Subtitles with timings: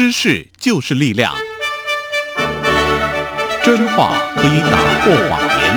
[0.00, 1.34] 知识就是力量，
[3.62, 5.76] 真话可以打破谎言。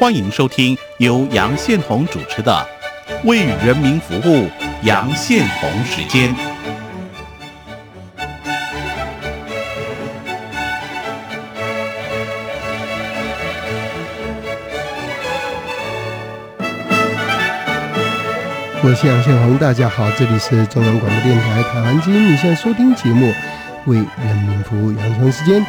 [0.00, 2.66] 欢迎收听由杨宪宏主持的
[3.28, 4.48] 《为人民服务》
[4.82, 6.34] 杨宪宏时间。
[18.86, 23.24] 我是杨宪宏，大家好，这里是中央广播电台台湾之音，你现在收听节目
[23.86, 25.64] 《为人民服务》杨宏时间。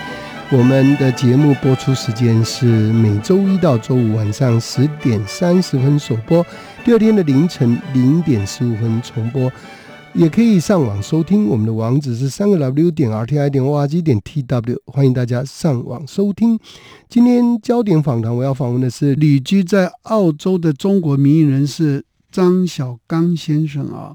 [0.52, 6.46] 我们的节目播出时间是每周一到周五晚上十点三十分首播，
[6.84, 9.50] 第二天的凌晨零点十五分重播，
[10.14, 11.48] 也可以上网收听。
[11.48, 16.60] 我们的网址是三个 W 点 R T I 点 O R G 点 T W，欢迎大家上网收听。
[17.08, 22.04] 今天焦点访谈，我要访问的是旅居在澳洲的中国民意人士。
[22.36, 24.14] 张小刚先生啊，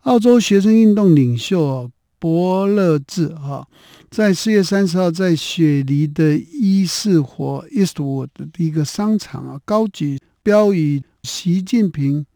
[0.00, 3.66] 澳洲学生运动领袖伯乐志哈，
[4.10, 12.26] 在四月三十号在雪梨的伊士活 Eastwood 的一个商场啊，高举标语“习近平”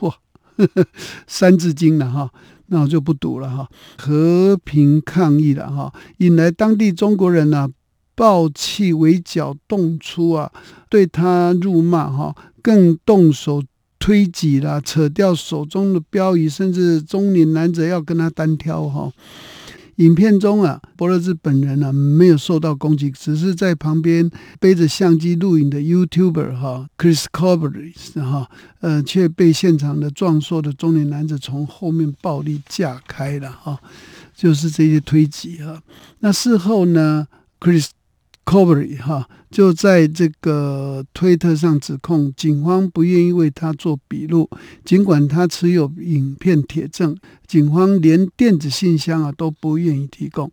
[0.00, 0.14] 嚯，
[1.28, 2.30] 三字经了哈，
[2.68, 7.68] 那我就不读了哈，和平抗议了哈，引来当地中国人呢
[8.14, 10.50] 暴气围剿动粗啊，
[10.88, 13.62] 对他辱骂哈，更动手。
[14.00, 19.12] 推挤啦，扯掉手中的标语，甚至中年男子要跟他单挑哈。
[19.96, 24.28] 影片中啊，伯乐兹本人呢没有受到攻击，只是在旁边
[24.58, 28.48] 背着相机录影的 YouTuber 哈，Chris Corbett 哈，
[28.80, 33.78] 呃，却被现场的壮硕的中年男子从后面暴力架开了哈，
[34.34, 35.82] 就是这些推挤哈。
[36.20, 37.28] 那事后呢
[37.60, 37.88] ，Chris。
[38.50, 44.50] Covery 哈就在这个推特上指控警方不愿意为他做笔录，
[44.84, 47.16] 尽管他持有影片铁证，
[47.46, 50.50] 警方连电子信箱啊都不愿意提供。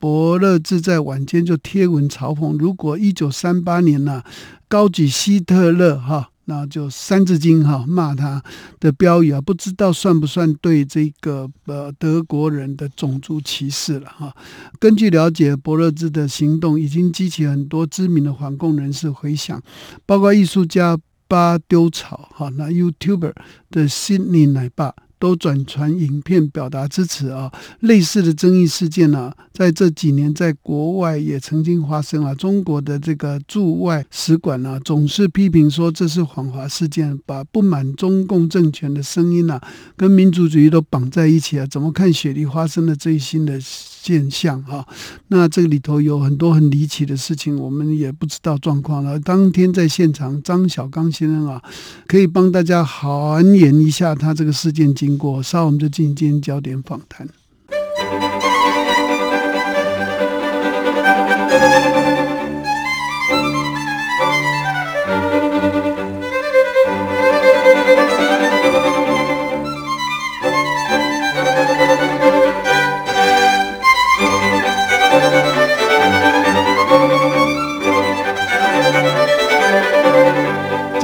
[0.00, 4.24] 伯乐志在晚间就贴文嘲讽：如果一九三八年呢，
[4.66, 6.30] 高举希特勒哈。
[6.46, 8.42] 那就《三字经》哈骂他
[8.80, 14.34] 的标语啊，不知道算不算对这个呃德国人的种族歧视了哈。
[14.80, 19.60] 根据了解，伯乐兹的行动已经激起很多知名的反共人士回响，
[20.06, 20.96] 包括艺术家
[21.28, 23.32] 巴丢草哈，那 YouTuber
[23.70, 24.94] 的 Sydney 奶爸。
[25.18, 27.52] 都转传影片表达支持啊！
[27.80, 32.34] 类似的争议事件呢，在这几年在国外也曾经发生啊。
[32.34, 39.60] 中国的这个驻外使馆呢，总是批评说这是反华事件，把不满中共政权的声音呢，
[39.96, 41.66] 跟民族主义都绑在一起啊！
[41.66, 43.58] 怎么看雪梨发生的最新的
[44.06, 44.86] 现象哈？
[45.26, 49.18] 那这里头有很多很离奇的事情，我们也不知道状况了。
[49.18, 51.60] 当天在现场，张小刚先生啊，
[52.06, 57.28] 可以帮大家还原一下他这个事件经过，稍后我们就进行今天焦点访谈。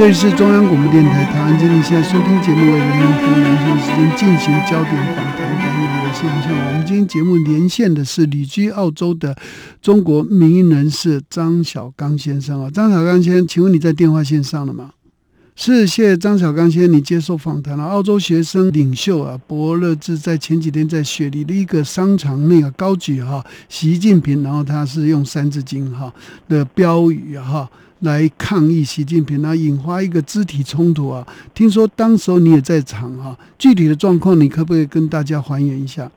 [0.03, 6.03] 这里是中央广播电台台湾之音，现在收听节目为人民服务，连线时间进行焦点访谈单元。
[6.03, 9.37] 我是杨向我们今天节目连线的是旅居澳洲的
[9.81, 14.91] 中国民营人士张小刚先生啊，张小刚先生，请问你在电话线上了吗？
[15.55, 17.85] 是，谢谢张小刚先生，你接受访谈了。
[17.85, 26.13] 澳洲学生领袖啊，伯乐志在前几天在雪梨的一个商场那个高举哈习近平，然后他是用三字经哈
[26.49, 27.71] 的标语哈。
[28.03, 31.25] 来抗议习近平那，引发一个肢体冲突啊！
[31.55, 36.11] 听说当时候你也在场哈，具体的状况你可不可以跟大家还原一下？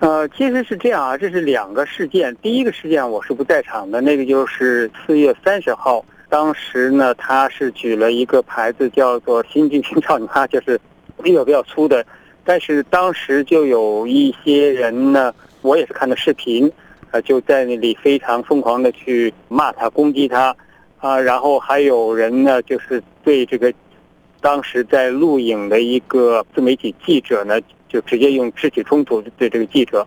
[0.00, 2.36] 呃，其实是这样啊，这是两个事件。
[2.42, 10.78] 第一个事件我是不在场的，那个就是四月三十号，当时呢他是举了一个牌子叫做“习近平操你妈”，就是
[11.22, 12.04] 比较比较粗的，
[12.44, 16.70] 但是当时就有一些人呢，我也是看的视频，
[17.12, 20.54] 呃，就在那里非常疯狂的去骂他、攻击他。
[21.00, 23.72] 啊，然后还有人呢，就是对这个
[24.40, 30.04] 当时在录影的一个自媒体记者呢，就直接用肢体冲突对这个记者。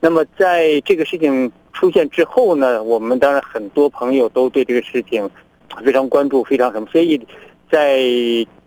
[0.00, 5.30] 那么在这个事情出现之后呢，我们当然很多朋友都对这个事情
[5.84, 6.88] 非常关注，非常什么。
[6.90, 7.20] 所以
[7.70, 8.00] 在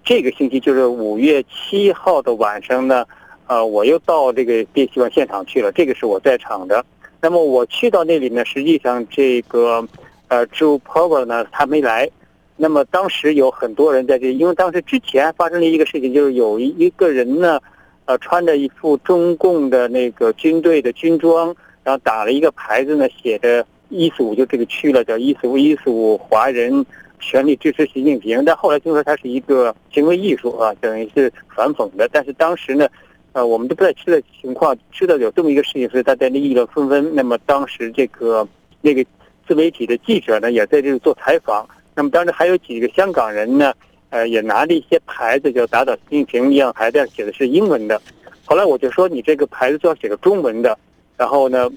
[0.02, 3.06] 这个星期，就是五月七号的晚上呢，
[3.48, 6.86] 呃，我又到这个电希望现场去了，这个是我在场的。
[7.20, 9.86] 那么我去到那里呢，实际上这个。
[10.28, 12.10] 呃，Joe Powell 呢他没来。
[12.58, 17.60] 那么当时有很多人在这，因为当时之前发生了一个事情，就是有一一个人呢，
[18.06, 26.86] 呃，穿着一副中共的那个军队的军装，然后打了一个牌子呢，写着“一四五”，就这个区了，叫“一四五一四五华人
[27.20, 28.42] 全力支持习近平”。
[28.46, 32.08] 但后来听说他是一个行为艺术啊，等于是反讽的。
[32.10, 32.88] 但是当时呢，
[33.34, 37.14] 呃，我们都不太知道情况，知道有这么一个事情，所以大家议论纷纷。
[37.14, 38.48] 那么当时这个
[38.80, 39.04] 那个
[39.48, 41.68] 自媒体的记者呢，也在这里做采访。
[41.94, 43.74] 那么当时还有几个香港人呢，
[44.10, 48.02] 呃，也拿着一些牌子，就打倒习近平一样，牌子上写的是英文的。
[48.44, 50.78] 后来我就说，你这个牌子最好写个中文的。
[51.18, 51.70] 然后呢，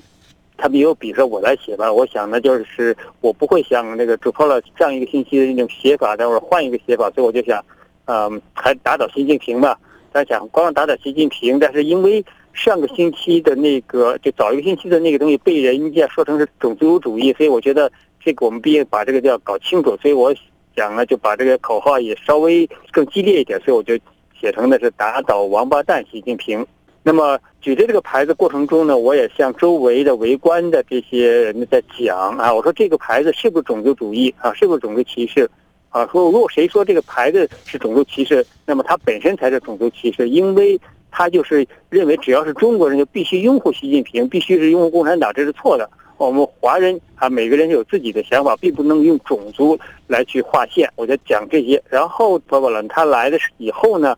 [0.56, 1.92] 他们也有比说我来写吧。
[1.92, 7.08] 我想呢，就是我不会像那个主播了上一个信息的那种写法，待会儿换一个写法。
[7.10, 7.64] 所以我就想，
[8.06, 9.78] 嗯，还打倒习近平吧。
[10.10, 12.24] 但想光打倒习近平，但是因为
[12.58, 17.90] 上个星期的那个，就早一个星期的那个东西被人家说成是种族主义，所以我觉得。
[18.20, 20.34] 这个我们必须把这个要搞清楚，所以我
[20.76, 23.96] 想呢，就把这个口号也稍微更激烈一点，所以我就
[24.38, 26.66] 写成的是打倒王八蛋习近平。
[27.04, 34.52] 那么举着这个牌子过程中呢，我也向周围的围观的这些人在讲啊，我说这个牌子是不是种族主义啊？
[34.52, 35.48] 是不是种族歧视
[35.88, 36.06] 啊？
[36.12, 40.78] 说如果谁说这个牌子是种族歧视，那么它本身才是种族歧视，因为
[41.10, 45.88] 他就是认为只要是中国人就必须拥护习近平，必须是拥护共产党，这是错的。
[46.16, 49.78] 我们华人啊，每个人有自己的想法，并不能用种族
[50.08, 50.90] 来去划线。
[50.96, 51.80] 我就讲这些。
[51.88, 54.16] 然后包括了他来的以后呢，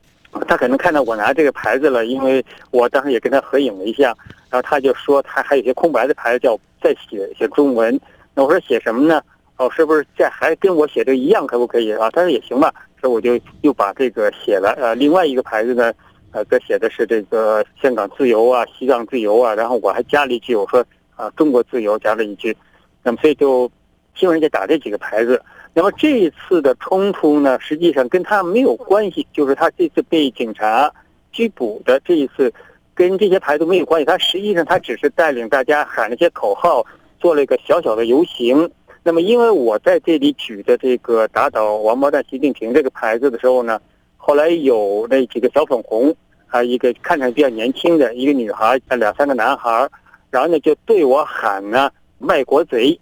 [0.48, 4.16] 他可能看到我拿这个牌子了，因为我当时也跟他合影了一下。
[4.48, 8.00] 然后他就说他还有些空白的牌子，叫再写写中文。
[8.34, 9.20] 那我说写什么呢？
[9.58, 12.08] 哦，是不是这还跟我写的一样，可不可以啊？
[12.12, 12.72] 他说也行吧。
[12.98, 14.74] 所以我就又把这个写了。
[14.80, 15.92] 呃，另外一个牌子呢，
[16.32, 19.54] 呃，这写的是这个香港自由啊，西藏自由啊。
[19.54, 20.84] 然后我还加了一句，我说。
[21.16, 22.56] 啊，中国自由加了一句，
[23.02, 23.70] 那么所以就
[24.14, 25.38] 希望人家打这几个牌子。
[25.74, 30.90] 那么这一次的冲突呢，实际上跟他没有关系，就是他这次被警察
[31.30, 32.50] 拘捕的这一次，
[32.94, 34.06] 跟这些牌子没有关系。
[34.06, 36.82] 他实际上他只是带领大家喊了些口号，
[37.18, 38.70] 做了一个小小的游行。
[39.02, 43.78] 那么因为我在这里举的这个打倒王八蛋习近平这个牌子的时候呢，
[44.30, 46.14] 后来有那几个小粉红，
[46.46, 49.90] 还有一个看着比较年轻的一个女孩，两三个男孩。
[50.30, 52.96] 然后呢，就对我喊呢“卖国贼”，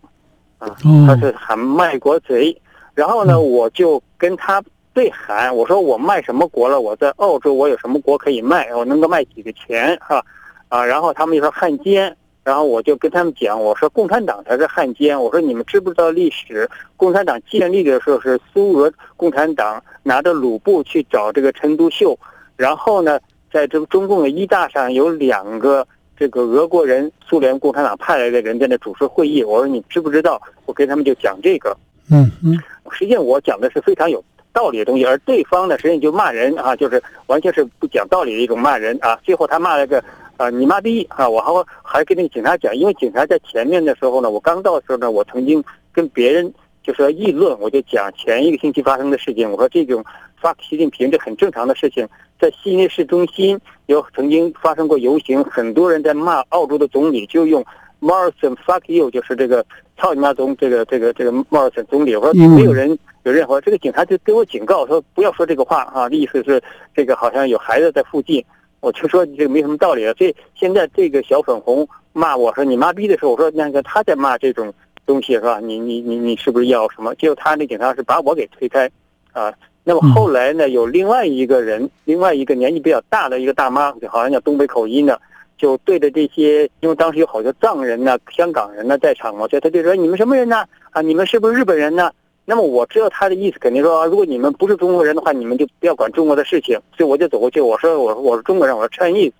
[0.56, 0.74] 啊，
[1.06, 2.58] 他是喊“卖国贼”。
[2.96, 4.64] 然后呢，我就跟他
[4.94, 6.80] 对喊，我说：“我卖什么国了？
[6.80, 8.74] 我在澳洲，我有什么国可以卖？
[8.74, 9.98] 我能够卖几个钱？
[10.00, 10.24] 哈，
[10.70, 12.16] 啊。”然后他们就说汉奸。
[12.48, 15.20] 然后我就跟他们讲，我说共产党才是汉奸。
[15.22, 16.66] 我说你们知不知道历史？
[16.96, 22.18] 共产党建立的时候是苏俄共产党拿着鲁布去找这个陈独秀，
[22.56, 23.20] 然后呢，
[23.52, 25.86] 在这个中共的一大上有两个。
[26.20, 30.42] 这个俄国人、苏联共产党派来的人在那主持会议，我说你知不知道？
[30.66, 31.76] 我跟他们就讲这个，
[32.10, 32.58] 嗯嗯，
[32.90, 34.20] 实际上我讲的是非常有
[34.52, 39.16] 道理的东西，而对方呢，实际上就骂人啊，就是完全是不讲道理的一种骂人啊。
[39.22, 40.02] 最后他骂了个
[40.38, 41.28] 啊你妈逼啊！
[41.28, 41.52] 我还
[41.82, 45.62] 还跟那个警察讲，因为警察在前面的时候呢，我刚到的时候呢，我曾经
[45.92, 46.50] 跟别人
[46.80, 50.02] 就说议论，我就讲前一个星期发生的事情，我说这种
[50.40, 52.08] 发习近平这很正常的事情。
[52.40, 57.64] 在悉尼市中心有曾经发生过游行，很多人在骂澳洲的总理，就用
[58.00, 62.14] Morrison fuck you，就是这个操你妈总这个这个这个 Morrison 总理。
[62.14, 66.62] 我说没有人有任何，这个警察就给我警告说不要说这个话啊，意思是
[66.94, 68.44] 这个好像有孩子在附近。
[68.80, 70.14] 我就说你这个没什么道理啊。
[70.16, 74.72] 所以现在这个小粉红骂我说你妈逼的时候，我说那个他在骂这种
[75.06, 75.60] 东西是吧？
[75.60, 77.14] 你你你你是不是要什么？
[77.14, 78.90] 结果他那警察是把我给推开
[79.32, 79.52] 啊。
[79.84, 85.18] 那么后来呢，有另外一个人，另外一个年纪比较大的一个大妈，就好像叫东北口音的，
[85.56, 90.62] 就对着这些，因为当时有好多藏人呢、香港人呢在场嘛，所以他就说：“你们什么人呢？
[90.90, 92.10] 啊，你们是不是日本人呢？”
[92.50, 99.32] 那么我知道他的意思，肯定说：“如果你们不是中国人的话，你们就不要管中国的事情。”所以我就走过去，我说：“我我是中国人，我说 Chinese。”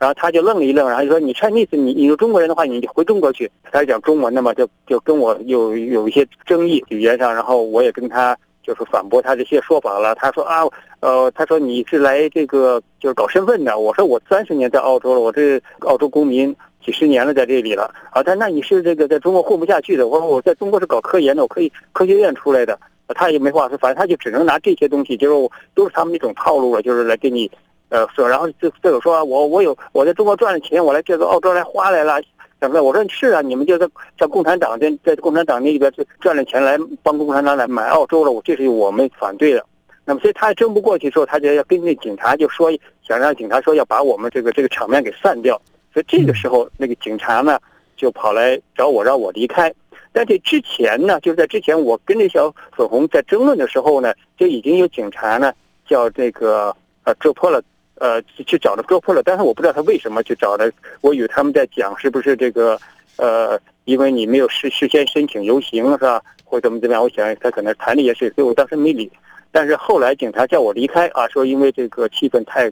[0.00, 8.36] 然后他就愣了一愣，然后就说：“你 Chinese，你你是中国人的话，你就回中国去。”他讲中文的嘛，就就跟我有有一些争议语言上，然后我也跟他。
[8.62, 10.14] 就是反驳他这些说法了。
[10.16, 10.62] 他说啊，
[11.00, 13.76] 呃，他说你是来这个就是搞身份的。
[13.76, 16.54] 我说我三十年在澳洲了，我这澳洲公民
[16.84, 17.92] 几十年了，在这里了。
[18.10, 20.08] 啊，他那你是这个在中国混不下去的。
[20.08, 22.78] 我说我在中国是搞科研的，我可以科学院出来的。
[23.14, 27.50] 他也没话说，反正他就只能拿这些东西，就是都是他们那种套路了，就是来给你
[27.88, 28.28] 呃说。
[28.28, 32.20] 然后这这个说我我有我在中国赚了钱，我来这个澳洲来花来了。
[32.60, 39.64] 怎么我说是啊，你们就在像共产党在在共产党那边赚了钱来帮共产党来买澳洲了，我这是我们反对的。
[40.04, 42.70] 那么所以他争不过去之后，他就要跟那警察就说，
[43.02, 45.60] 想让警察说要把我们这个这个场面给散掉。
[45.92, 47.58] 所以这个时候那个警察呢
[47.96, 49.72] 就跑来找我，让我离开。
[50.12, 55.52] 但这之前呢，就是在之前我跟这小粉红在争论的时候呢，就已经有警察呢
[55.86, 57.62] 叫这个呃捉破了，
[57.94, 62.76] 呃去找了捉破了，但是我不知道他为什么去找的，我以为他们在讲是不是这个
[63.18, 69.10] 呃，因为你没有事事先申请游行是吧，或怎么怎么样，我想他可能谈的也是，所以我当时没理。
[69.52, 72.68] 但是后来警察叫我离开啊，说因为这个气氛太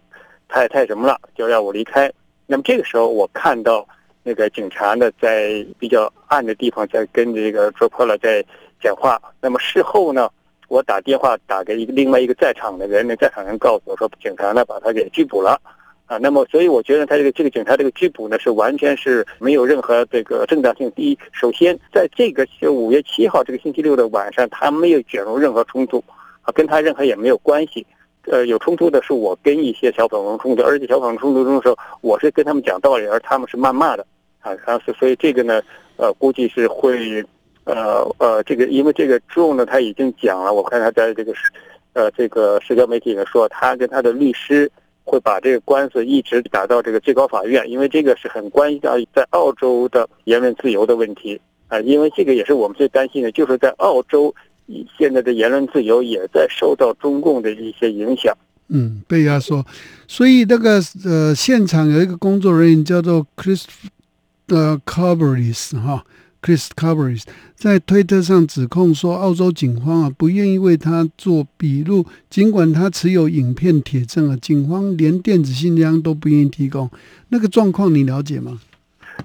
[0.49, 2.11] 太太什么了，就让我离开。
[2.49, 3.87] 那么这个时候我看到。
[4.25, 8.45] 那个警察呢，在比较暗的地方在跟这个卓破了在
[8.79, 9.19] 讲话。
[9.41, 10.29] 那么事后呢，
[10.67, 15.59] 我打电话打给一个另外一个在场的人，那在场人告诉我说，警察呢把他给拘捕了。
[16.05, 20.91] 啊，那么所以我觉得他这个这个警察这个拘捕呢，是完全是没有任何这个正当性。
[20.91, 26.05] 第一，首先在这个五月七号这个星期六的晚上，他没有卷入任何冲突，
[26.43, 27.87] 啊，跟他任何也没有关系。
[28.25, 34.07] 呃，有冲突的是我跟一些小粉红冲突，而且小粉红冲突中的时候，我是跟他们讲道理，而他们是谩骂的。
[34.41, 35.61] 啊，然后所以这个呢，
[35.97, 37.25] 呃，估计是会，
[37.65, 41.33] 呃呃，这个因为这个之后呢，他已经讲了，我看他在这个，
[41.95, 44.71] 呃，这个社交媒体上说，他跟他的律师
[45.03, 54.33] 会把这个官司一直打到这个最高法院，因为这个是很关系到在澳洲的言论自由的问题啊，因为这个也是我们最担心的，就是在澳洲
[54.99, 58.37] 现在的言论自由也在受到中共的一些影响，
[58.69, 59.65] 嗯，被压缩，
[60.07, 63.65] 所以那个呃，现场有一个工作人员叫做 Chris。
[64.51, 66.07] 的 Carveris 哈
[66.41, 76.91] ，Chris Carveris 在推特上指控说，澳洲警方啊不愿意为他做笔录，尽管他持有影片铁证啊，警方连电子信箱都不愿意提供。
[77.29, 78.59] 那个状况你了解吗？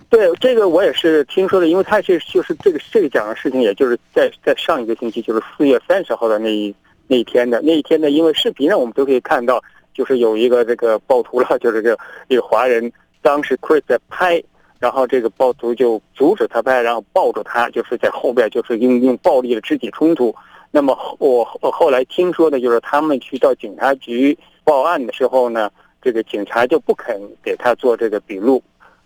[0.09, 6.73] 对，这个我也是听说的，因为他是就是这个这个讲的事情，也就是在在上一个星期，就是四月三十号的那一
[7.07, 9.61] 那一天的那一天呢，因为视频上我们都可以看到，
[9.93, 11.97] 就是有一个这个暴徒了，就是这
[12.27, 14.43] 一个华人，当时 Chris 在拍。
[14.79, 20.35] 然后这个暴徒就阻止他拍，然后抱住他，就是在后边，就是用用暴力的肢体冲突。
[20.71, 25.71] 那么我我后来听说的，就是他们去到警察局报案的时候呢，
[26.01, 28.61] 这个警察就不肯给他做这个笔录，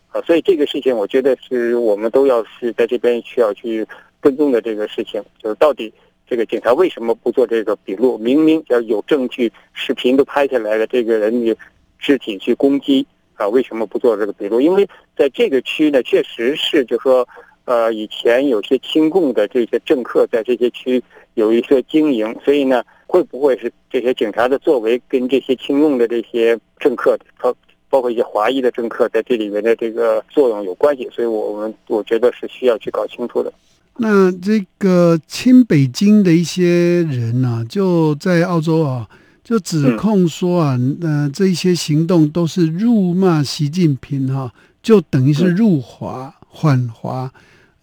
[0.10, 3.86] 啊，所以这个事情我觉得是我们都要是在这边需要去
[4.20, 5.94] 跟踪的这个事情，就是到底
[6.28, 8.18] 这个警察为什么不做这个笔录？
[8.18, 11.56] 明明要有证据，视频都拍下来了，这个人的
[12.00, 13.06] 肢体去攻击。
[13.36, 14.60] 啊，为什么不做这个笔录？
[14.60, 17.28] 因为在这个区呢，确实是就说，
[17.66, 21.00] 呃，以前有些亲共的这些政客在这些区
[21.36, 27.54] 有一些经营，所以呢，会不会是这些警察的作为跟这些亲共的这些政客，他
[27.90, 31.10] 包括一些华裔的政客在这里面的这个作用有关系？
[31.12, 33.52] 所以我们我觉得是需要去搞清楚的。
[33.98, 39.08] 那这个亲北京的一些人呢，就在澳洲啊。
[39.44, 44.54] 就指控说啊，呃，这些行动都是辱骂习近平哈，
[44.84, 47.32] 就等于是入华反华，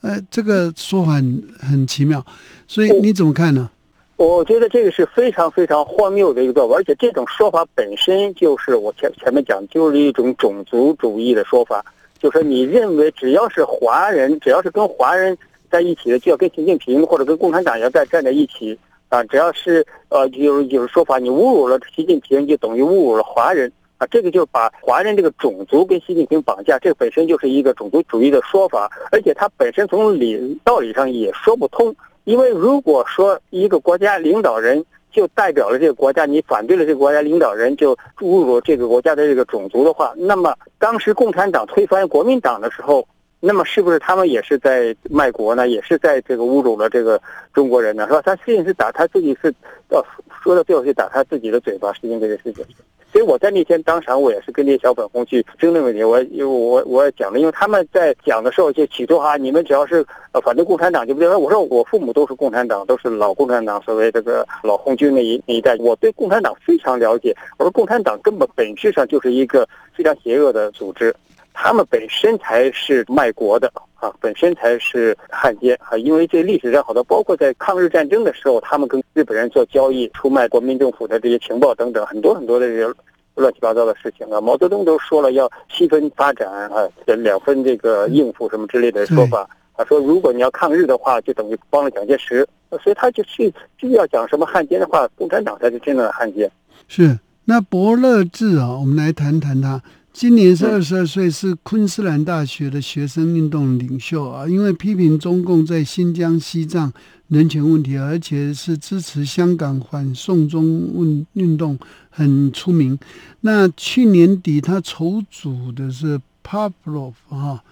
[0.02, 2.22] 呃，这个说法很很奇妙，
[2.68, 3.70] 所以你怎么看呢？
[4.16, 11.84] 我觉得这个是非常非常荒谬的一个做法，而且这种说法本身就是我前前面讲，就是一种种族主义的说法，
[12.18, 15.36] 就是你认为只要是华人，只要是跟华人
[15.70, 18.78] 在一起的，就要跟习近平或者跟共产党要在站在一起。
[19.10, 24.06] 啊，只要是呃有有说法，你侮辱了习近平，就等于侮辱了华人啊！
[24.10, 31.94] 这个就把华人这个种族跟习近平绑架，这本身就是一个种族主义的说法，而且它本身从理道理上也说不通。
[32.24, 43.06] 因为如果说一个国家领导人就代表了这个国家，你反对了这个国家领导人就侮辱这个国家的这个种族的话，那么当时共产党推翻国民党的时候。
[43.46, 45.68] 那么是不是他们也是在卖国呢？
[45.68, 47.20] 也是在这个侮辱了这个
[47.52, 48.06] 中国人呢？
[48.06, 48.22] 是吧？
[48.24, 49.54] 他实际是打他自己是，
[49.88, 50.02] 呃，
[50.42, 52.64] 说到最后是打他自己的嘴巴，实行这个事情。
[53.12, 56.02] 所以我在那天当场，我也是跟那些小粉红去争论问题。
[56.02, 61.28] 我因为我我也讲了，因为他们在讲的时候就起初哈，你们只要是呃反对共产党就不对。
[61.28, 67.36] 我说我父母都是共产党，都是老共产党，所谓这个老红军那一那一代，我对共产党非常了解。
[67.58, 71.14] 我说共产党根本本质上就是一个非常邪恶的组织。
[71.54, 75.96] 他们本身才是卖国的啊，本身才是汉奸啊！
[75.96, 82.94] 因为这历史上好多，包括在抗日战争的时候，他们跟日本人做交易，出卖国民政府的这些情报等等，很多很多的这些
[83.36, 84.40] 乱七八糟的事情啊。
[84.40, 89.84] 毛泽东都说了要七分发展啊，两分这个应付什么之类的说法他。
[89.84, 92.46] 说如果你要抗日的话，就等于帮了蒋介石，
[92.82, 96.50] 所以他就去就要讲什么汉奸的话，共产党才是真正的汉奸。
[96.88, 99.80] 是那伯乐志啊，我们来谈谈他。
[100.14, 104.46] 今年是二十二岁，是昆士兰大学的学生运动领袖啊。
[104.46, 106.92] 因为批评中共在新疆、西藏
[107.26, 111.76] 人权问题，而且是支持香港反送中运运动，
[112.10, 112.96] 很出名。
[113.40, 117.64] 那去年底他筹组的是 Pavlov 哈，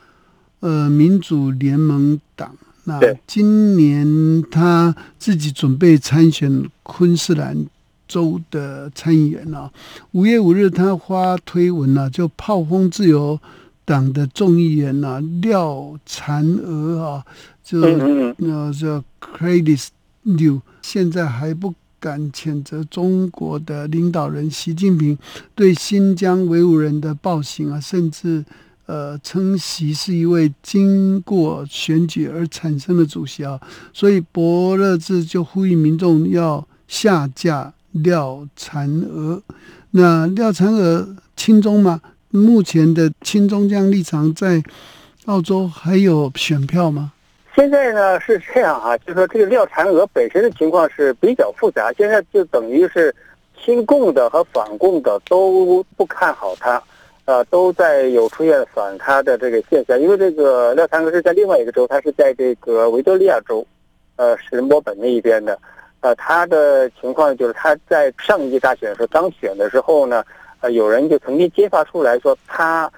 [0.59, 2.57] 呃，民主联盟党。
[2.83, 7.57] 那今年他自己准备参选昆士兰
[8.13, 9.71] 州的参议员啊。
[10.13, 13.41] 五月五日，他发推文啊，就炮轰自由
[13.85, 17.25] 党的众议员呐廖婵娥啊，
[17.65, 17.81] 就
[18.37, 19.91] 那叫 c r e d i s
[20.25, 25.17] New，现在还不敢谴责中国的领导人习近平
[25.55, 28.45] 对新疆维吾人的暴行啊，甚至。
[28.87, 33.59] 呃，称习是一位经过选举而产生的主席啊，
[33.93, 39.43] 所以伯乐志就呼吁民众要下架廖婵娥。
[39.91, 41.07] 那廖婵娥
[41.37, 42.01] 亲中吗？
[42.31, 44.63] 目前的亲中这样立场在
[45.27, 47.13] 澳洲还有选票吗？
[47.55, 53.15] 现在呢是这样啊，就说这个廖婵娥本身的情况是比较复杂，现在就等于是
[53.63, 56.83] 亲共的和反共的都不看好他。
[57.25, 63.65] 呃，都在有出现反他的这个现象，因为这个廖婵娥是在另外一个州，他是在这个维多利亚州，
[64.17, 65.57] 呃，是墨本那一边的，
[66.03, 70.23] 呃，他的情况就是他在上一届大选的时候当选的时候呢，
[70.61, 72.91] 呃，有人就曾经揭发出来说他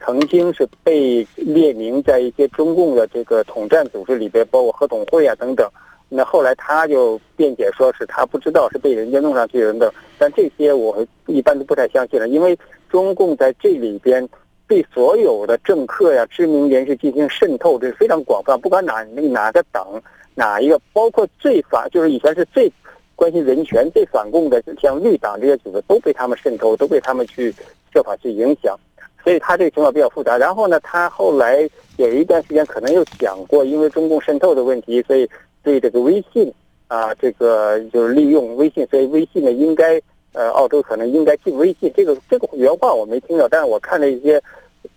[0.00, 5.68] 曾经是被列名在一些中共的这个统战组织里边，包括合统会啊等等。
[6.08, 12.56] 那后来他就辩解说是他不知道是被人家弄上去等等，但这些我一般都不太相信了，因为
[12.88, 14.28] 中共在这里边
[14.68, 20.00] 对所有的政客呀、知名人士进行渗透，这是非常广泛，不管哪哪个党、
[20.34, 22.70] 哪一个，包括最反就是以前是最
[23.14, 27.54] 关心人权、最反共的，像绿党这些组织都被他们渗透，都被他们去
[27.92, 28.78] 设法去影响，
[29.22, 30.36] 所以他这个情况比较复杂。
[30.36, 35.28] 然后呢，他后来有一段时间可能又讲过，因为中共渗透的问题，所以。
[35.64, 36.52] 对这个微信
[36.88, 41.88] 啊，这个就是利用微信，所以微信呢应该呃，澳洲可能应该禁微信。
[41.96, 44.42] 这个这个原话我没听到，但是我看了一些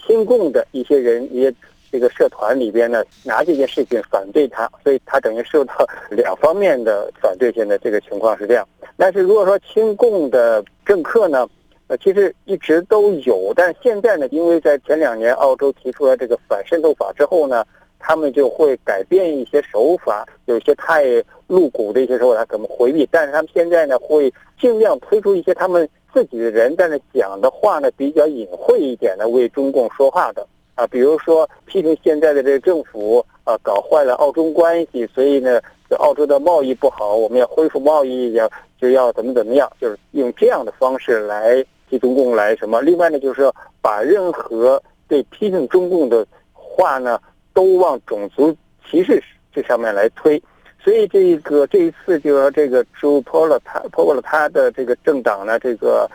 [0.04, 1.54] 亲共的一些人，也
[1.96, 5.74] 这个社团里边呢，拿这件事情反对他，所以他等于受到
[6.10, 7.50] 两方面的反对。
[7.54, 8.68] 现在这个情况是这样。
[8.98, 11.48] 但是如果说亲共的政客呢，
[11.88, 17.64] 呃，其实一直都有，但是现在呢，因为在前两年澳洲提出了这个反渗透法之后呢。
[18.08, 21.03] 他们就会改变一些手法，有些太
[21.48, 23.08] 露骨的一些手法，怎么回避？
[23.10, 24.31] 但是他们现在呢，会
[24.62, 30.85] 尽量推出一些他们自己的人，在那讲的话呢，比较隐晦一点的，为中共说话的啊。
[30.88, 35.59] 比如说批评现在的这个政府啊，搞坏了澳中关系，所以呢，
[35.98, 42.81] 澳洲的贸易不好，我们要恢复贸易，要就要怎么怎么样，就是用这样的方式来替中共来什么。
[42.81, 47.20] 另外呢，就是把任何对批评中共的话呢。
[47.55, 48.53] 都往种族
[48.85, 50.38] 歧视这上面来推，
[50.83, 56.05] 所以这个这一次就说这个朱波了他破了他的这个政党呢，这个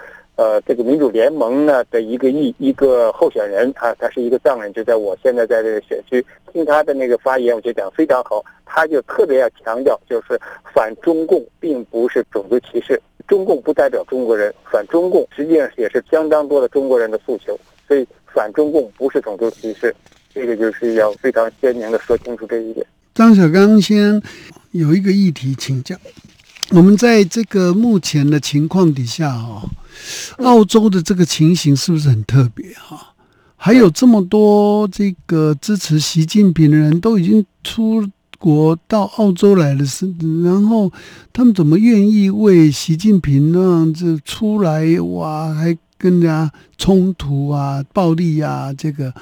[0.41, 10.41] 呃这个民主联盟呢的一个一一个候选人啊，他是一个藏人，就在我现在在这个选区听他的那个发言，我就讲非常好，他就特别要强调，就是
[10.73, 12.99] 反中共并不是种族歧视，
[13.29, 17.55] 中共不代表中国人，反中共实际上也是相当多的中国人的诉求，
[17.87, 19.95] 所以反中共不是种族歧视。
[20.33, 22.87] 这个就是要非常鲜明的说清楚这一点。
[23.13, 24.23] 张小刚先
[24.71, 25.95] 有一个议题请教，
[26.71, 29.69] 我们在这个目前的情况底下哈，
[30.39, 33.15] 澳洲的这个情形是不是很特别哈？
[33.57, 40.91] 还有这么多这个支持习近平的人都已经出国到澳洲来了，是然后
[41.33, 45.53] 他们怎么愿意为习近平那样子出来哇？
[45.55, 49.13] 还跟人家冲突啊、暴力啊，这个。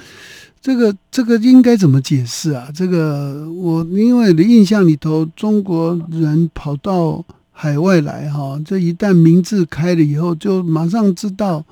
[0.61, 2.69] 这个这个应该怎么解释啊？
[2.75, 7.25] 这个我因为的印象里头，中国人跑到
[7.61, 11.65] 海外来哈，这一旦名字开了以后，就马上知道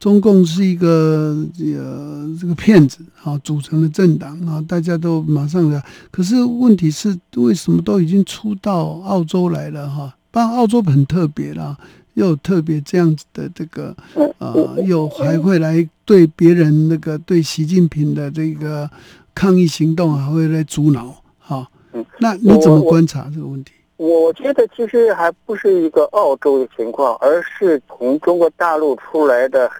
[0.00, 5.80] 中共是一个呃这个骗子啊组成的政党啊，大家都马上的。
[6.10, 10.12] 可是问题是，为什么都已经出到澳洲来了哈？
[10.32, 11.78] 然澳洲很特别啦。
[12.14, 13.96] 又特别这样子的这个，
[14.38, 18.90] 呃，又还会来对别人那个对习近平的这个
[19.32, 23.72] 抗议行动还会来阻挠，哈，嗯，那你怎么观察这个问题？
[24.00, 29.70] 我觉得其实还不是一个澳洲的情况，而是从中国大陆出来的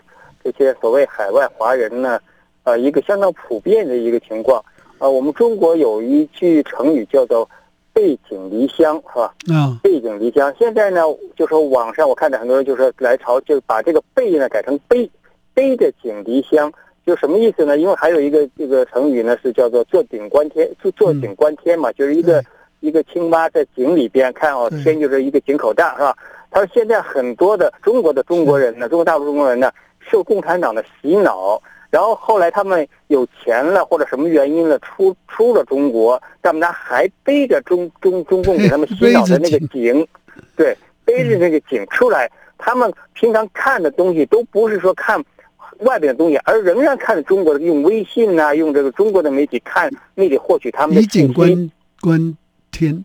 [0.45, 2.21] 这些所谓海外华人呢，
[2.65, 4.63] 呃，一个相当普遍的一个情况。
[4.99, 7.49] 啊，我们中国有一句成语叫做。
[7.93, 9.35] 背井离乡是吧？
[9.51, 10.55] 嗯，背井离乡。
[10.57, 11.01] 现在呢，
[11.37, 15.11] 就说网上我看到很多人就说来朝，就把这个背呢改成背，
[15.53, 16.73] 背着井离乡，
[17.05, 17.77] 就什么意思呢？
[17.77, 22.43] 因为还有一个这个成语呢是叫做坐井观天，坐坐井观天嘛，就是一个
[22.81, 26.17] 一个青蛙在井里边看哦，天就是一个井口大是吧？
[26.51, 40.07] 他说现在很多的中国的中国人呢，中国大陆中国人呢，受共产党的洗脑，然后后来他们有钱了或者什么原因了，出出了中国，但们他还背着中中中共给他们洗脑的那个 井，
[40.57, 42.31] 对，背着那个井出来。
[42.63, 45.19] 他们平常看的东西都不是说看
[45.79, 51.33] 外边的东西，而仍然看着中国的，用微信呐，用这个中国的媒体看，那里获取他们的信息。
[51.33, 51.71] 观
[52.03, 52.37] 观
[52.71, 53.05] 天。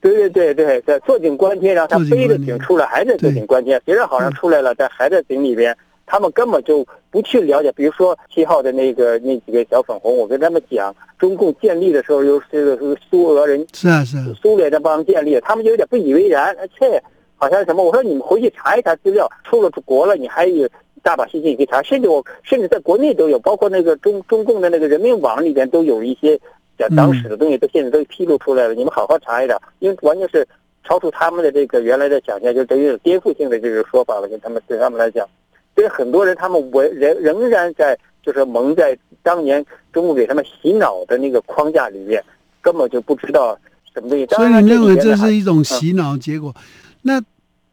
[0.00, 3.80] 对对对对，在坐井观天，然后他背着井出来，还在坐井观天。
[3.84, 5.76] 别人好像出来了，但还在井里边。
[6.04, 17.02] 他们根本就不去了解，比如说七号的那个那几个小粉红，我跟他们讲，中共建立的时候，又是这个苏俄人是啊是啊苏联的帮建立，他们就有点不以为然，切，
[17.36, 17.82] 好像什么？
[17.82, 20.68] 我说你们回去查一查资料，出了国了，你还有
[21.02, 26.38] 大把信息可以查，甚至我甚至在国内都有，包括那个中中共的那个人民网里边都有一些
[26.78, 30.46] 讲党史的东西，都现在都披露出来了，你们好好查一查，因为完全是
[30.84, 35.28] 超出他们的这个原来的想象，就等于有颠覆性的这个说法了，跟他们对他们来讲。
[35.74, 42.22] 所以很多人他们为仍仍然在就是蒙在当年中共给他们洗脑的那个框架里面，
[42.60, 43.58] 根本就不知道
[43.94, 44.26] 什么东西。
[44.26, 46.54] 所以你认为这是一种洗脑结果？
[47.02, 47.22] 那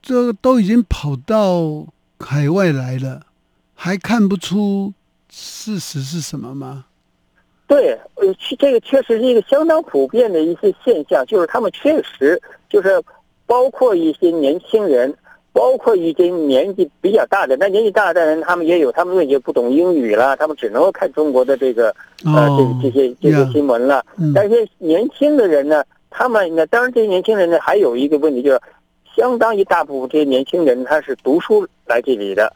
[0.02, 1.86] 这都已经跑到
[2.20, 3.22] 海外来了，
[3.76, 4.94] 还看不出
[5.30, 6.86] 事实是什么吗？
[7.70, 13.02] 对，呃，这个确实是一个相当普遍的一些现象，就是他们确实就是
[13.46, 15.16] 包括一些年轻人。
[15.52, 22.48] 包括一些年纪比较大的，那年纪大的人，他们也有，他们也不懂英语了，他们只能够看中国的这个呃，
[22.82, 24.06] 这这些这些新闻了。
[24.34, 28.62] 但是年轻的人呢，他们那当然这些年轻人呢，还有一个问题就是，
[29.18, 32.54] 相当一大部分这些年轻人他是读书来这里的，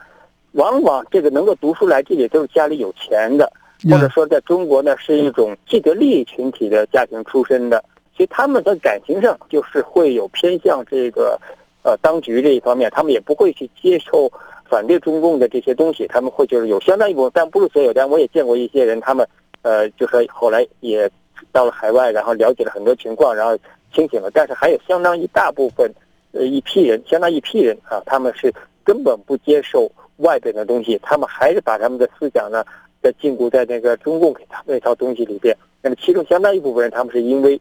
[0.51, 3.51] 往往这个能够读书来这里都是家里有钱的，
[3.89, 7.83] 或者说在中国呢是一种既得利益群体的家庭出身的，
[8.15, 11.39] 所以他们在感情上就是会有偏向这个。
[11.85, 14.31] 呃，当局这一方面，他们也不会去接受
[14.69, 17.91] 反对中共的这些东西，他们会就是有相当一部分，但不是所有。
[17.93, 19.27] 但我也见过一些人，他们
[19.63, 21.11] 呃，就是后来也
[21.51, 23.57] 到了海外，然后了解了很多情况，然后
[23.93, 24.31] 清醒了。
[24.33, 25.91] 但是还有相当一大部分，
[26.31, 28.49] 呃，一批人，相当一批人啊，他们是
[28.85, 32.63] 根本不接受外边的东西，他们还是把他们的思想呢，
[33.03, 35.55] 在禁锢在那个中共给他那套东西里边。
[35.81, 37.59] 那么其中相当一部分人，他们是因为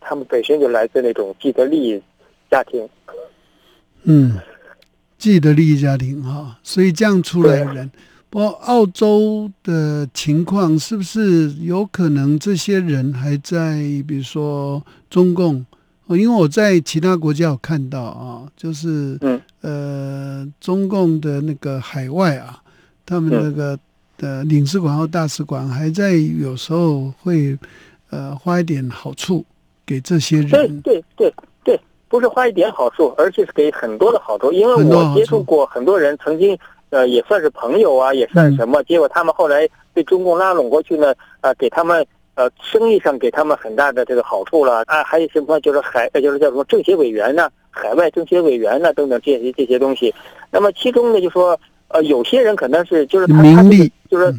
[0.00, 2.00] 他们本身就来自那种既得利益
[2.48, 2.88] 家庭。
[4.04, 4.38] 嗯，
[5.18, 7.90] 既得利益家庭哈，所以这样出来的人，
[8.30, 14.80] 不过澳洲的情况是不是有可能这些人还在，比如说
[15.10, 15.66] 中共？
[16.10, 22.62] 因为我在其他国家有看到啊，就是嗯呃，中共的那个海外啊，
[23.06, 23.76] 他们那个
[24.18, 27.56] 的领事馆或大使馆还在有时候会
[28.10, 29.44] 呃花一点好处
[29.84, 31.80] 给这些人，对对对对。
[32.06, 34.52] 不是花一点好处，而且是给很多的好处。
[34.52, 36.56] 因为我接触过很多人，曾经
[36.90, 38.80] 呃也算是朋友啊，也算什么。
[38.84, 45.02] 结果他们后来被中共拉拢过去呢，呃，给他们呃生意上给他们很大的这个好处了啊。
[45.02, 50.14] 还有什么就是海，就是叫什么政协委员呢，海外政协委员呢等等这些这些东西。
[50.52, 53.62] 那么其中呢，就说呃有些人可能是就是他他
[54.14, 54.34] 就是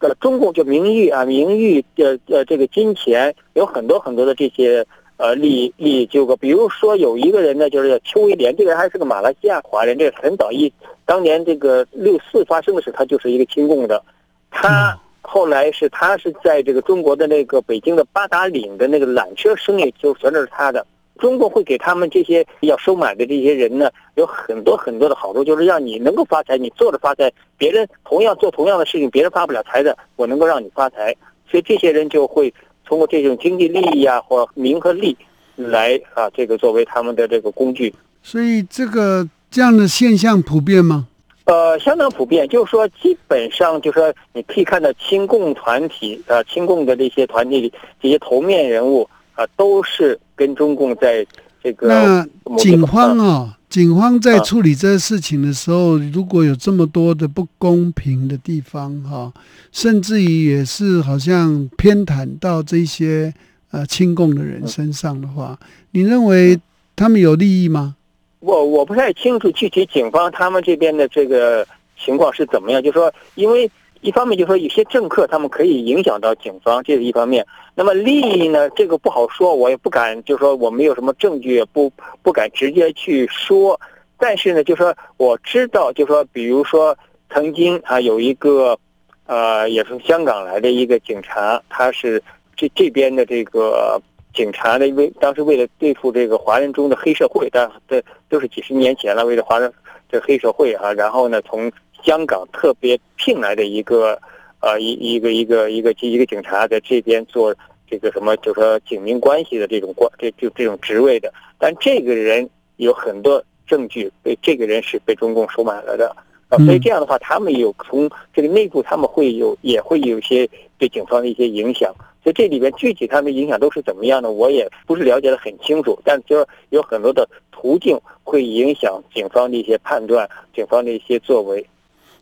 [0.00, 4.86] 呃中共就名誉啊，名誉呃呃这个金钱有很多很多的这些。
[5.16, 10.70] 呃，利利益纠葛，比如说有一个人呢，就是邱威廉，这个人还是个马来西亚华人，这个很早一
[11.06, 14.02] 当年这个六四发生的时候，他就是一个亲共的，
[14.50, 20.84] 他后来是他是在这个中国的那个北京的八达岭的那个缆车生意就全都是他的，
[21.18, 31.14] 中国会给他们这些要收买的这些人呢，有很多很多的好处，就是让你能够发财，你做着发财，别人同样做同样的事情，别人发不了财的，我能够让你发财，
[31.50, 32.52] 所以这些人就会。
[32.86, 35.16] 通过这种经济利益啊，或名和利，
[35.56, 37.90] 来啊，这个作为他们的这个工具。
[38.22, 41.08] 所以这个这样的现象普遍吗？
[41.46, 42.46] 呃，相当普遍。
[42.46, 47.72] 就是说，基本上就是说，你可以看到亲共团体啊，亲共的这些团体里，
[48.02, 51.26] 这些头面人物啊，都是跟中共在
[51.62, 51.88] 这个。
[51.88, 53.58] 那警方啊。
[53.70, 59.32] 警方在处理这个事情的时候，如果有这么多的不公平的地方，哈，
[59.72, 63.34] 甚至于也是好像偏袒到这些
[63.72, 65.58] 呃亲共的人身上的话，
[65.90, 66.56] 你认为
[66.94, 67.96] 他们有利益吗？
[68.38, 71.66] 我我不太清楚具体警方他们这边的这个
[71.98, 73.68] 情况是怎么样，就说因为。
[74.04, 77.46] 一方面就是说有些政客他们可以影响到警方，这是一方面。
[77.74, 81.90] 那么利益呢，这个不好说，我也不敢就是说我没有什么证据，不
[82.22, 83.80] 不敢直接去说。
[84.18, 86.94] 但是呢，就说我知道，就说比如说
[87.30, 88.78] 曾经啊有一个，
[89.24, 92.22] 呃，也是香港来的一个警察，他是
[92.54, 93.98] 这这边的这个
[94.34, 99.72] 警察呢，因为当时为了对付这个华人中的黑社会，但这都是几十年前了，为了华人
[100.10, 101.72] 这黑社会啊，然后呢从。
[102.04, 104.20] 香港特别聘来的一个
[104.60, 107.54] 呃一一个一个一个一个警察在这边做
[107.88, 116.14] 这个什么，就说警民关系的这种关这就这种职位的，但这个人有很多证据，被这个人是被中共收买了的
[116.48, 121.94] 啊，所以这样的话，他们有从这个内部他们会有也会有一些对警方的一些影响。
[122.22, 125.98] 所以这里边具体他们的影响都是怎么样的，我也不是了解的很清楚。
[126.04, 131.64] 但就是有很多的途径会影响警方的一些判断，警方的一些作为。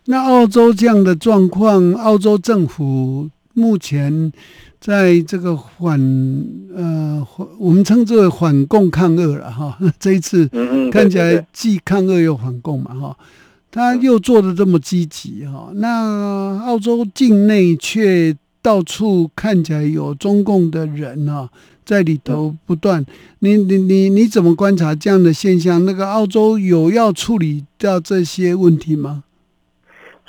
[0.07, 4.33] 那澳洲这样的状况，澳洲政府目前
[4.81, 6.01] 在这个反
[6.75, 7.27] 呃，
[7.59, 9.79] 我们称之为反共抗俄了哈。
[9.99, 10.49] 这一次
[10.91, 13.17] 看起来既抗俄又反共嘛哈，
[13.71, 15.71] 他又做的这么积极哈。
[15.75, 18.37] 那澳洲境内却。
[18.65, 21.51] 到处看起来有中共的人啊，
[21.85, 23.05] 在里头不断。
[23.41, 25.85] 你你你你怎么观察这样的现象？
[25.85, 29.25] 那个澳洲有要处理掉这些问题吗？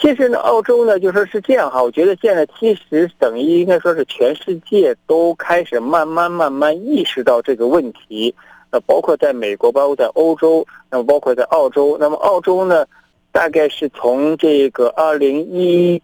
[0.04, 1.82] 其实呢，澳洲呢就说是这样哈。
[1.82, 8.36] 我觉得现在其实等于应该说是全世界都开始慢慢慢慢意识到这个问题。
[8.72, 11.96] 呃，包括在美国，包括在欧洲，那么包括在澳洲。
[11.98, 12.86] 那么澳洲呢，
[13.32, 16.02] 大概是从这个二零一。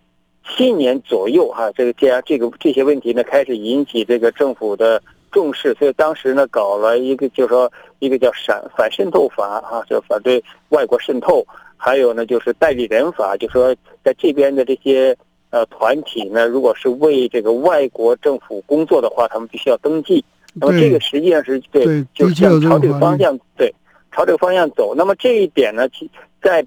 [0.57, 4.99] 七年左右哈，这个这样这个这些问题呢，开始引起这个政府的
[5.31, 11.45] 重视，所以当时呢，搞了一个就是说一个叫反反渗透法啊，就反对外国渗透，
[11.79, 15.17] 还有呢就是代理人法，就说在这边的这些
[15.49, 20.23] 呃团体呢，如果是为这个外国政府工作的话，他们必须要登记。
[20.53, 23.73] 那么这个实际上是对，就是向朝这个方向对，
[24.11, 24.93] 朝这个方向走。
[24.95, 26.07] 那么这一点呢，其
[26.43, 26.63] 在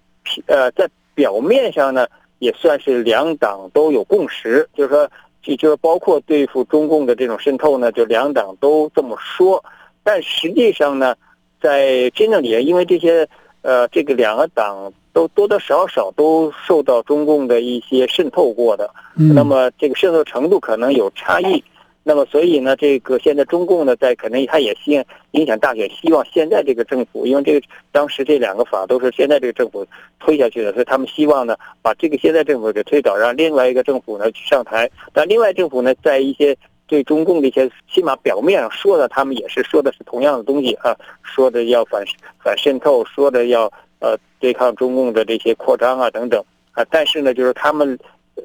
[0.46, 2.07] 呃在表面上呢。
[2.42, 5.09] 也算是两党都有共识，就是说，
[5.42, 9.64] 就就是包括对付中共的这种渗透呢，就两党都这么说。
[10.03, 11.14] 但实际上呢，
[11.61, 13.29] 在真正里，因为这些
[13.61, 21.62] 呃，这个两个党都多多少少都受到中共的一些渗透过的，那么这个渗透程度可能有差异。
[22.05, 29.87] 那么，所以呢，这个现在中共呢，在可能他也希影响大选，希望现在这个政府，因为这个当时这两个法都是现在这个政府
[30.18, 34.90] 推下去的，所以他们希望呢，把这个现在政府给推倒，让另外一个政府呢去上台。
[35.12, 36.57] 但另外政府呢，在一些
[36.88, 42.03] 对中共的一些起码表面上说的，他们也是说的是同样的东西啊，说的要反
[42.42, 43.72] 反渗透，说的要
[44.03, 46.85] 呃对抗中共的这些扩张啊等等啊。
[46.91, 47.99] 但是呢，就是他们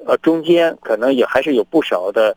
[0.05, 2.33] 呃中间可能也还是有不少的。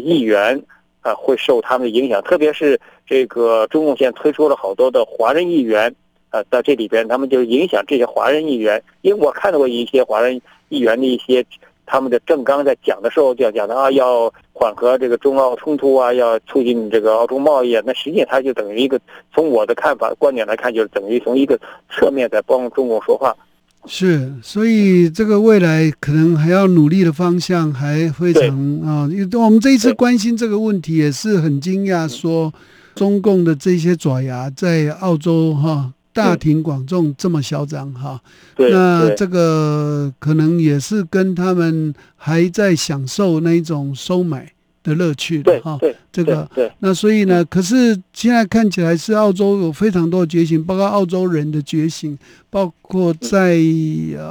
[0.00, 0.58] 议员
[1.02, 5.94] 啊，会受他们的影响，特别是这个中共现在推出了好多的华人议员
[6.30, 8.82] 啊，在这里边，他们就影响这些华人议员。
[9.02, 11.44] 因为我看到过一些华人议员的一些
[11.92, 17.82] 他们的政纲，在讲的时候就要讲的啊，要缓和这个中澳冲突啊，要促进这个澳中贸易啊。
[17.84, 18.98] 那实际上他就等于一个，
[19.34, 23.36] 从我的看法观点来看，就是等于从一个侧面在帮中共说话。
[23.84, 28.42] 是，所以这个未来可能还要努力的方向还非常
[28.80, 29.06] 啊。
[29.12, 32.50] 因为我们这一次关心这个问题，也是很惊讶，说
[32.94, 38.20] 中共的这些爪牙在澳洲哈大庭广众这么嚣张哈。
[38.56, 44.52] 那这个可能也是跟他们还在享受那种收买。
[44.84, 45.78] 的乐趣的哈，
[46.10, 52.18] 这个，那所以呢，可是现在看起来是澳洲有非常多的觉醒，包括澳洲人的觉醒，
[52.50, 53.60] 包括在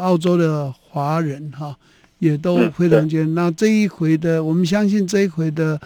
[0.02, 1.74] 澳洲的华人哈，
[2.20, 3.34] 也都非常觉醒。
[3.34, 5.80] 那这一回的，我们相信这一回的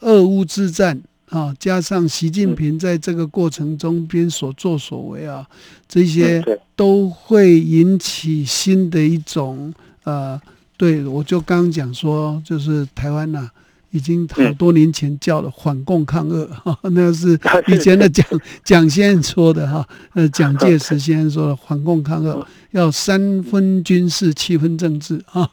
[0.00, 1.00] 俄乌之战
[1.30, 5.46] 啊，加上习近平在这个过程中边所作所为啊，
[5.88, 6.42] 这些
[6.74, 9.72] 都会引起新的一种
[10.04, 10.40] 呃，
[10.76, 13.50] 对我就刚刚讲说，就是台湾呐。
[13.90, 18.26] 已经好多年前叫了反共抗俄哈， 那是 以前的蒋
[18.62, 25.48] 蒋先生说的哈，呃， 蒋介石先生说的反共抗俄要三分军事七分政治啊，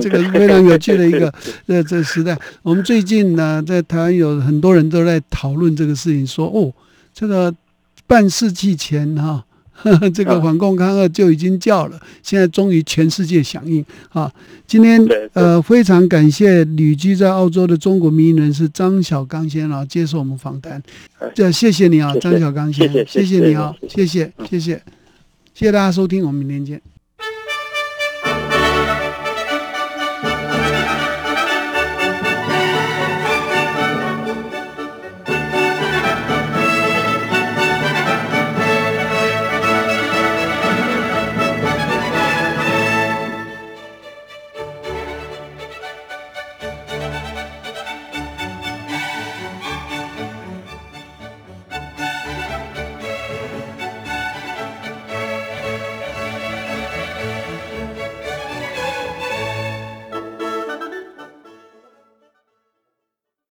[0.00, 1.32] 这个非常有趣的一个
[1.66, 2.38] 呃这个时代。
[2.62, 6.72] 我们最近呢，在台湾有很多人都在讨论这个事情，说哦，
[7.14, 7.54] 这个
[8.06, 9.44] 半世纪前哈。
[10.14, 14.32] 这个反共抗俄就已经叫了，现在终于全世界响应啊！
[14.66, 15.00] 今天
[15.32, 20.82] 呃，非常感谢旅居在澳洲的中国民营人士张小刚先生接受我们访谈，
[21.34, 24.82] 这谢谢你啊，张小刚先生，谢谢你啊，谢谢谢谢，
[25.54, 26.95] 谢谢大家收听，我们明天见。